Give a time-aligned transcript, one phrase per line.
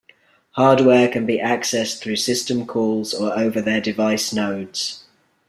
[0.53, 5.03] Hardware can be accessed through system calls or over their device nodes.